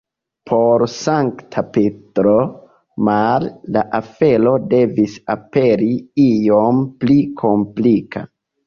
[0.51, 2.33] Por Sankta Petro,
[3.11, 5.95] male, la afero devis aperi
[6.29, 8.31] iom pli komplika.